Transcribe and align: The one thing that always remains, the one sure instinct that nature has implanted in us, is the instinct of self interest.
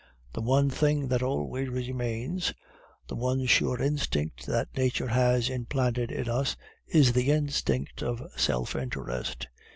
The 0.33 0.41
one 0.41 0.71
thing 0.71 1.09
that 1.09 1.21
always 1.21 1.69
remains, 1.69 2.55
the 3.07 3.13
one 3.13 3.45
sure 3.45 3.79
instinct 3.79 4.47
that 4.47 4.75
nature 4.75 5.09
has 5.09 5.47
implanted 5.47 6.11
in 6.11 6.27
us, 6.27 6.57
is 6.87 7.13
the 7.13 7.29
instinct 7.29 8.01
of 8.01 8.25
self 8.35 8.75
interest. 8.75 9.45